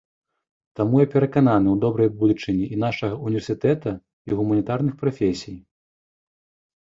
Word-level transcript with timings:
Таму 0.77 0.95
я 1.01 1.03
перакананы 1.15 1.69
ў 1.71 1.77
добрай 1.83 2.09
будучыні 2.21 2.65
і 2.75 2.79
нашага 2.85 3.15
ўніверсітэта, 3.27 3.89
і 4.29 4.37
гуманітарных 4.39 4.93
прафесій. 5.03 5.55